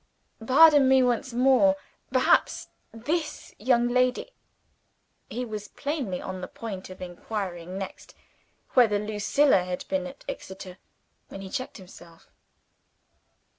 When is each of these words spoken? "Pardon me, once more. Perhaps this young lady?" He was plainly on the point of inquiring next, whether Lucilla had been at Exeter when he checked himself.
"Pardon 0.43 0.87
me, 0.89 1.03
once 1.03 1.31
more. 1.31 1.75
Perhaps 2.11 2.69
this 2.91 3.53
young 3.59 3.87
lady?" 3.87 4.31
He 5.29 5.45
was 5.45 5.67
plainly 5.67 6.19
on 6.19 6.41
the 6.41 6.47
point 6.47 6.89
of 6.89 7.03
inquiring 7.03 7.77
next, 7.77 8.15
whether 8.73 8.97
Lucilla 8.97 9.63
had 9.63 9.87
been 9.89 10.07
at 10.07 10.25
Exeter 10.27 10.79
when 11.27 11.41
he 11.41 11.51
checked 11.51 11.77
himself. 11.77 12.31